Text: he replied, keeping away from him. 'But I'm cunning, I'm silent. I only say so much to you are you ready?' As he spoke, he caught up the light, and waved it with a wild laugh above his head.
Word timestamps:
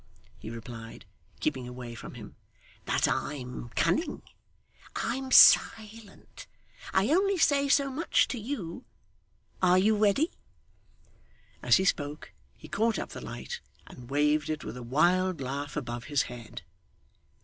he 0.39 0.49
replied, 0.49 1.05
keeping 1.39 1.67
away 1.67 1.93
from 1.93 2.15
him. 2.15 2.35
'But 2.87 3.07
I'm 3.07 3.69
cunning, 3.75 4.23
I'm 4.95 5.29
silent. 5.29 6.47
I 6.91 7.09
only 7.11 7.37
say 7.37 7.69
so 7.69 7.91
much 7.91 8.27
to 8.29 8.39
you 8.39 8.83
are 9.61 9.77
you 9.77 9.95
ready?' 9.95 10.31
As 11.61 11.77
he 11.77 11.85
spoke, 11.85 12.31
he 12.57 12.67
caught 12.67 12.97
up 12.97 13.09
the 13.09 13.21
light, 13.21 13.59
and 13.85 14.09
waved 14.09 14.49
it 14.49 14.63
with 14.65 14.75
a 14.75 14.81
wild 14.81 15.39
laugh 15.39 15.77
above 15.77 16.05
his 16.05 16.23
head. 16.23 16.63